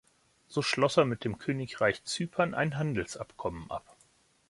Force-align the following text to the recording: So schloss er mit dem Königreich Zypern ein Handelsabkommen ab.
So 0.47 0.63
schloss 0.63 0.97
er 0.97 1.05
mit 1.05 1.25
dem 1.25 1.37
Königreich 1.37 2.03
Zypern 2.05 2.55
ein 2.55 2.75
Handelsabkommen 2.79 3.69
ab. 3.69 3.83